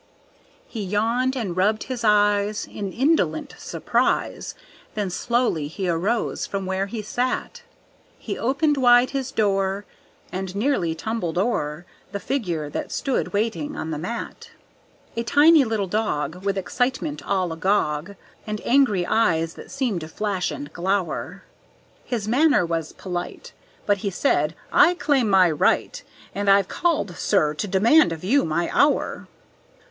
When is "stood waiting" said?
12.91-13.75